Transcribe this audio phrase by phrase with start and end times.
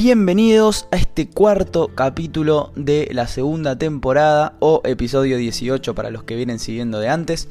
[0.00, 6.36] Bienvenidos a este cuarto capítulo de la segunda temporada o episodio 18 para los que
[6.36, 7.48] vienen siguiendo de antes.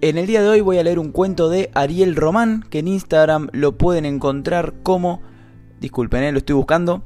[0.00, 2.88] En el día de hoy voy a leer un cuento de Ariel Román, que en
[2.88, 5.22] Instagram lo pueden encontrar como,
[5.80, 7.04] disculpen, eh, lo estoy buscando,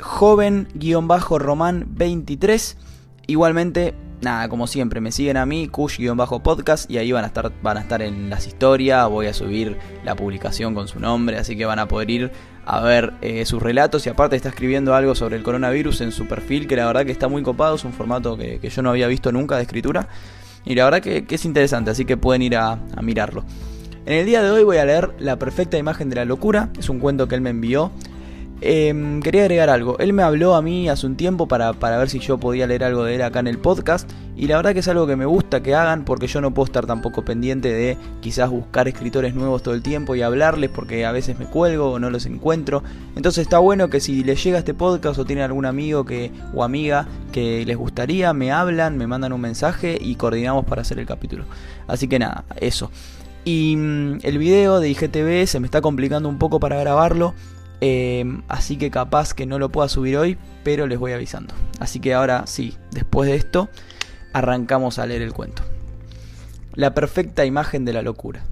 [0.00, 2.76] joven-román23.
[3.26, 7.76] Igualmente nada, como siempre, me siguen a mí, Kush-podcast, y ahí van a, estar, van
[7.76, 11.64] a estar en las historias, voy a subir la publicación con su nombre, así que
[11.64, 12.32] van a poder ir
[12.64, 16.26] a ver eh, sus relatos y aparte está escribiendo algo sobre el coronavirus en su
[16.26, 19.06] perfil, que la verdad que está muy copado, es un formato que, yo no había
[19.06, 20.08] visto nunca de escritura,
[20.64, 23.44] y la verdad que, es interesante, así que pueden ir a, a mirarlo.
[24.06, 26.88] En el día de hoy voy a leer La perfecta imagen de la locura, es
[26.88, 27.92] un cuento que él me envió
[28.60, 29.98] Em, quería agregar algo.
[29.98, 32.82] Él me habló a mí hace un tiempo para, para, ver si yo podía leer
[32.82, 34.10] algo de él acá en el podcast.
[34.36, 36.66] Y la verdad que es algo que me gusta que hagan porque yo no puedo
[36.66, 41.12] estar tampoco pendiente de quizás buscar escritores nuevos todo el tiempo y hablarles porque a
[41.12, 42.82] veces me cuelgo o no los encuentro.
[43.16, 46.64] Entonces está bueno que si les llega este podcast o tienen algún amigo que, o
[46.64, 51.06] amiga que les gustaría, me hablan, me mandan un mensaje y coordinamos para hacer el
[51.06, 51.44] capítulo.
[51.86, 52.90] Así que nada, eso.
[53.44, 57.34] Y mm, el video de IGTV se me está complicando un poco para grabarlo
[57.80, 61.54] Em, así que capaz que no lo pueda subir hoy, pero les voy avisando.
[61.78, 63.68] Así que ahora sí, después de esto,
[64.32, 65.62] arrancamos a leer el cuento.
[66.74, 68.44] La perfecta imagen de la locura.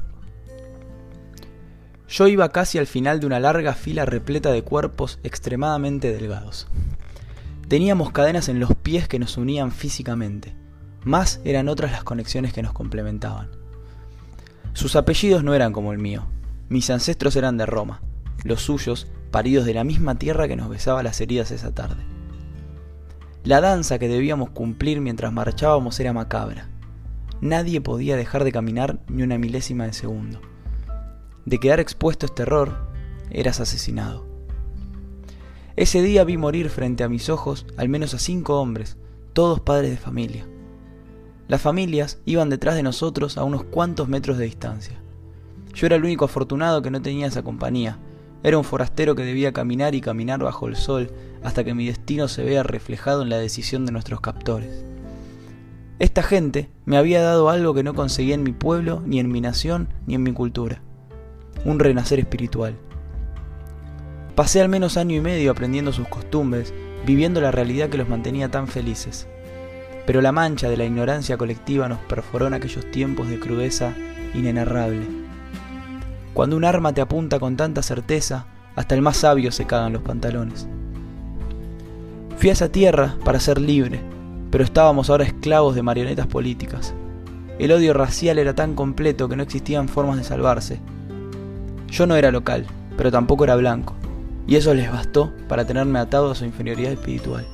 [2.08, 6.68] Yo iba casi al final de una larga fila repleta de cuerpos extremadamente delgados.
[7.68, 10.54] Teníamos cadenas en los pies que nos unían físicamente,
[11.02, 13.48] más eran otras las conexiones que nos complementaban.
[14.72, 16.26] Sus apellidos no eran como el mío,
[16.68, 18.02] mis ancestros eran de Roma,
[18.44, 22.02] los suyos paridos de la misma tierra que nos besaba las heridas esa tarde.
[23.44, 26.68] La danza que debíamos cumplir mientras marchábamos era macabra.
[27.40, 30.40] Nadie podía dejar de caminar ni una milésima de segundo.
[31.44, 32.88] De quedar expuesto a este error,
[33.30, 34.26] eras asesinado.
[35.76, 38.96] Ese día vi morir frente a mis ojos al menos a cinco hombres,
[39.32, 40.46] todos padres de familia.
[41.48, 44.98] Las familias iban detrás de nosotros a unos cuantos metros de distancia.
[45.74, 47.98] Yo era el único afortunado que no tenía esa compañía,
[48.42, 51.10] era un forastero que debía caminar y caminar bajo el sol
[51.42, 54.84] hasta que mi destino se vea reflejado en la decisión de nuestros captores.
[55.98, 59.40] Esta gente me había dado algo que no conseguía en mi pueblo, ni en mi
[59.40, 60.82] nación, ni en mi cultura.
[61.64, 62.76] Un renacer espiritual.
[64.34, 66.74] Pasé al menos año y medio aprendiendo sus costumbres,
[67.06, 69.26] viviendo la realidad que los mantenía tan felices.
[70.06, 73.94] Pero la mancha de la ignorancia colectiva nos perforó en aquellos tiempos de crudeza
[74.34, 75.25] inenarrable
[76.36, 80.02] cuando un arma te apunta con tanta certeza, hasta el más sabio se cagan los
[80.02, 80.68] pantalones.
[82.36, 84.02] Fui a esa tierra para ser libre,
[84.50, 86.92] pero estábamos ahora esclavos de marionetas políticas.
[87.58, 90.78] El odio racial era tan completo que no existían formas de salvarse.
[91.88, 92.66] Yo no era local,
[92.98, 93.94] pero tampoco era blanco,
[94.46, 97.46] y eso les bastó para tenerme atado a su inferioridad espiritual.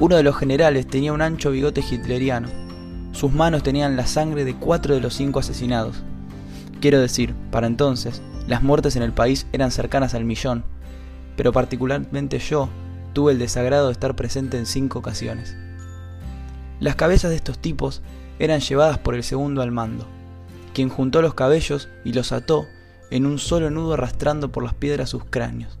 [0.00, 2.48] Uno de los generales tenía un ancho bigote hitleriano.
[3.12, 6.02] Sus manos tenían la sangre de cuatro de los cinco asesinados.
[6.80, 10.64] Quiero decir, para entonces, las muertes en el país eran cercanas al millón,
[11.36, 12.70] pero particularmente yo
[13.12, 15.54] tuve el desagrado de estar presente en cinco ocasiones.
[16.80, 18.00] Las cabezas de estos tipos
[18.38, 20.06] eran llevadas por el segundo al mando,
[20.72, 22.66] quien juntó los cabellos y los ató
[23.10, 25.78] en un solo nudo arrastrando por las piedras sus cráneos.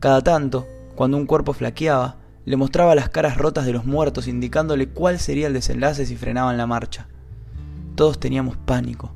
[0.00, 0.66] Cada tanto,
[0.96, 5.46] cuando un cuerpo flaqueaba, le mostraba las caras rotas de los muertos indicándole cuál sería
[5.46, 7.06] el desenlace si frenaban la marcha.
[7.94, 9.10] Todos teníamos pánico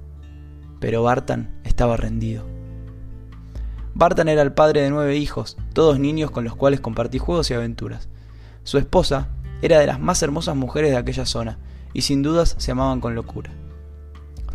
[0.81, 2.45] pero Bartan estaba rendido.
[3.95, 7.55] Bartan era el padre de nueve hijos, todos niños con los cuales compartí juegos y
[7.55, 8.09] aventuras.
[8.63, 9.29] Su esposa
[9.61, 11.59] era de las más hermosas mujeres de aquella zona,
[11.93, 13.51] y sin dudas se amaban con locura.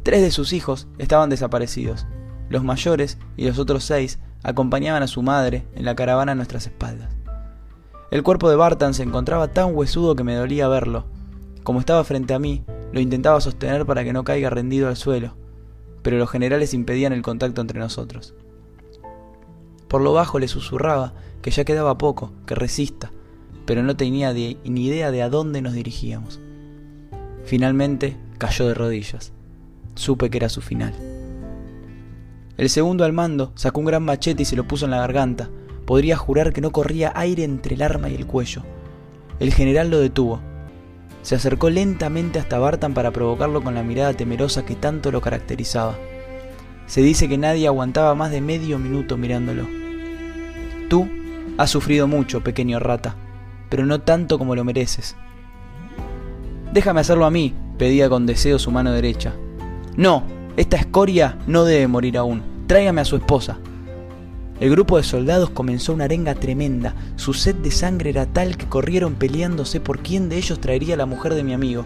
[0.03, 2.06] Tres de sus hijos estaban desaparecidos.
[2.50, 6.67] Los mayores y los otros seis acompañaban a su madre en la caravana a nuestras
[6.67, 7.16] espaldas.
[8.11, 11.05] El cuerpo de Bartan se encontraba tan huesudo que me dolía verlo.
[11.63, 15.35] Como estaba frente a mí, lo intentaba sostener para que no caiga rendido al suelo,
[16.03, 18.35] pero los generales impedían el contacto entre nosotros.
[19.88, 23.11] Por lo bajo le susurraba que ya quedaba poco, que resista,
[23.66, 26.40] pero no tenía ni idea de a dónde nos dirigíamos.
[27.46, 29.32] Finalmente cayó de rodillas.
[29.96, 30.94] Supe que era su final.
[32.58, 35.50] El segundo al mando sacó un gran machete y se lo puso en la garganta.
[35.85, 38.64] Podría jurar que no corría aire entre el arma y el cuello.
[39.40, 40.41] El general lo detuvo,
[41.23, 45.96] se acercó lentamente hasta Bartan para provocarlo con la mirada temerosa que tanto lo caracterizaba.
[46.85, 49.66] Se dice que nadie aguantaba más de medio minuto mirándolo.
[50.90, 51.08] Tú
[51.58, 53.16] has sufrido mucho, pequeño rata,
[53.70, 55.16] pero no tanto como lo mereces.
[56.73, 59.34] Déjame hacerlo a mí, pedía con deseo su mano derecha.
[59.96, 60.23] No,
[60.58, 62.43] esta escoria no debe morir aún.
[62.67, 63.59] Tráigame a su esposa.
[64.59, 66.94] El grupo de soldados comenzó una arenga tremenda.
[67.16, 71.05] Su sed de sangre era tal que corrieron peleándose por quién de ellos traería la
[71.05, 71.85] mujer de mi amigo.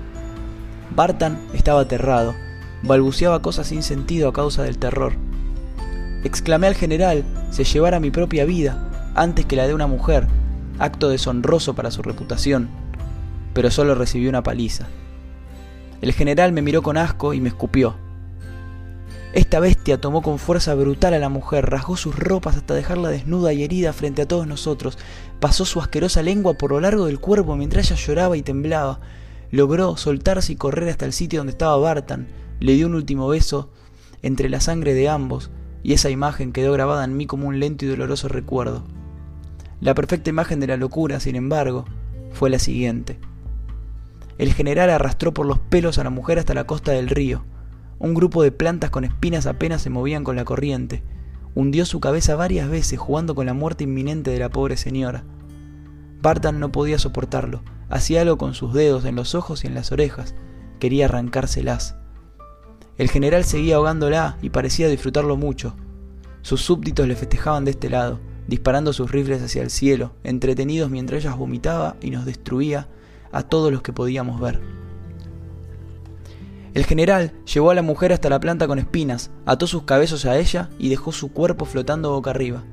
[0.96, 2.36] Bartan estaba aterrado,
[2.84, 5.14] balbuceaba cosas sin sentido a causa del terror.
[6.24, 10.28] Exclamé al general se llevara mi propia vida antes que la de una mujer,
[10.78, 12.70] acto deshonroso para su reputación,
[13.54, 14.88] pero solo recibió una paliza.
[16.02, 17.96] El general me miró con asco y me escupió.
[19.34, 23.54] Esta bestia tomó con fuerza brutal a la mujer, rasgó sus ropas hasta dejarla desnuda
[23.54, 24.98] y herida frente a todos nosotros,
[25.40, 29.00] pasó su asquerosa lengua por lo largo del cuerpo mientras ella lloraba y temblaba,
[29.52, 32.28] logró soltarse y correr hasta el sitio donde estaba Bartan,
[32.60, 33.70] le dio un último beso
[34.22, 35.52] entre la sangre de ambos,
[35.84, 38.84] y esa imagen quedó grabada en mí como un lento y doloroso recuerdo.
[39.80, 41.86] La perfecta imagen de la locura, sin embargo,
[42.32, 43.20] fue la siguiente.
[44.38, 47.44] El general arrastró por los pelos a la mujer hasta la costa del río.
[48.00, 51.04] Un grupo de plantas con espinas apenas se movían con la corriente.
[51.56, 55.24] Hundió su cabeza varias veces jugando con la muerte inminente de la pobre señora.
[56.22, 57.64] Bartan no podía soportarlo.
[57.90, 60.36] Hacía algo con sus dedos en los ojos y en las orejas.
[60.80, 61.96] Quería arrancárselas.
[62.98, 65.76] El general seguía ahogándola y parecía disfrutarlo mucho.
[66.42, 71.24] Sus súbditos le festejaban de este lado, disparando sus rifles hacia el cielo, entretenidos mientras
[71.24, 72.88] ella vomitaba y nos destruía
[73.32, 74.62] a todos los que podíamos ver.
[76.74, 80.38] El general llevó a la mujer hasta la planta con espinas, ató sus cabezos a
[80.38, 82.64] ella y dejó su cuerpo flotando boca arriba.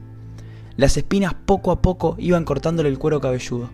[0.77, 3.71] Las espinas poco a poco iban cortándole el cuero cabelludo.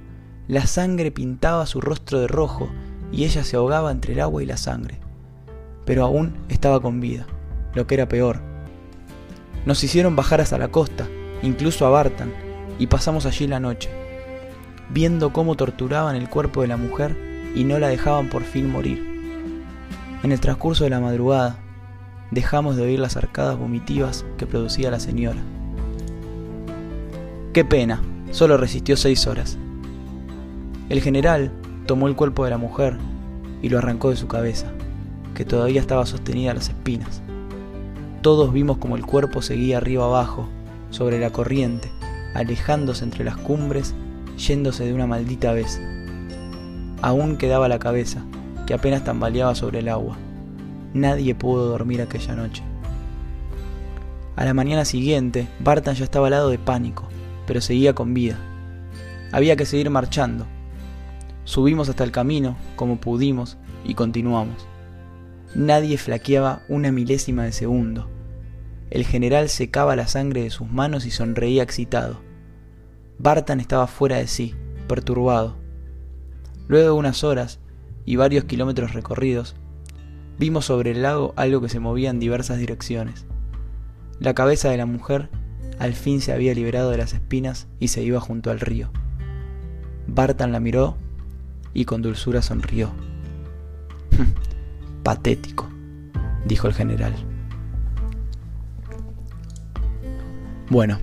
[0.49, 2.69] La sangre pintaba su rostro de rojo
[3.11, 5.00] y ella se ahogaba entre el agua y la sangre.
[5.87, 7.26] Pero aún estaba con vida,
[7.75, 8.40] lo que era peor.
[9.64, 11.08] Nos hicieron bajar hasta la costa,
[11.43, 12.32] incluso a Bartan,
[12.78, 13.90] y pasamos allí la noche,
[14.90, 17.17] viendo cómo torturaban el cuerpo de la mujer
[17.55, 19.09] y no la dejaban por fin morir.
[20.22, 21.56] En el transcurso de la madrugada,
[22.31, 25.40] dejamos de oír las arcadas vomitivas que producía la señora.
[27.55, 29.56] Qué pena, solo resistió seis horas.
[30.90, 31.50] El general
[31.87, 32.99] tomó el cuerpo de la mujer
[33.62, 34.70] y lo arrancó de su cabeza,
[35.34, 37.22] que todavía estaba sostenida a las espinas.
[38.20, 40.49] Todos vimos como el cuerpo seguía arriba abajo,
[40.90, 41.90] sobre la corriente,
[42.34, 43.94] alejándose entre las cumbres,
[44.37, 45.81] yéndose de una maldita vez.
[47.00, 48.22] Aún quedaba la cabeza,
[48.70, 50.17] que apenas tambaleaba sobre el agua.
[50.94, 52.62] Nadie pudo dormir aquella noche.
[54.37, 57.08] A la mañana siguiente, Bartan ya estaba al lado de pánico,
[57.49, 58.38] pero seguía con vida.
[59.32, 60.46] Había que seguir marchando,
[61.43, 64.69] Subimos hasta el camino, como pudimos, y continuamos.
[65.56, 68.08] Nadie flaqueaba una milésima de segundo.
[68.88, 72.20] El general secaba la sangre de sus manos y sonreía excitado.
[73.19, 74.55] Bartan estaba fuera de sí,
[74.87, 75.56] perturbado.
[76.69, 77.58] Luego de unas horas
[78.10, 79.54] y varios kilómetros recorridos,
[80.36, 83.24] vimos sobre el lago algo que se movía en diversas direcciones.
[84.18, 85.30] La cabeza de la mujer
[85.78, 88.90] al fin se había liberado de las espinas y se iba junto al río.
[90.08, 90.96] Bartan la miró
[91.72, 92.90] y con dulzura sonrió.
[95.04, 95.68] Patético,
[96.44, 97.14] dijo el general.
[100.68, 100.98] Bueno,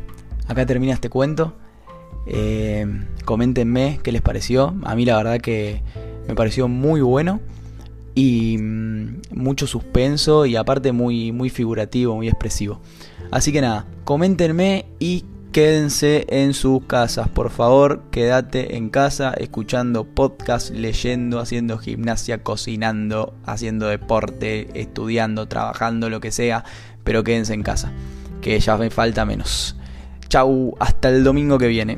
[0.45, 1.56] acá termina este cuento.
[2.25, 2.86] Eh,
[3.24, 4.75] coméntenme qué les pareció.
[4.83, 5.81] A mí la verdad que
[6.28, 7.40] me pareció muy bueno
[8.16, 12.81] y mm, mucho suspenso y aparte muy, muy figurativo, muy expresivo.
[13.31, 15.26] Así que nada, coméntenme y
[15.57, 23.34] Quédense en sus casas, por favor, quédate en casa escuchando podcast, leyendo, haciendo gimnasia, cocinando,
[23.44, 26.64] haciendo deporte, estudiando, trabajando, lo que sea,
[27.04, 27.92] pero quédense en casa,
[28.40, 29.76] que ya me falta menos.
[30.28, 31.98] Chau, hasta el domingo que viene.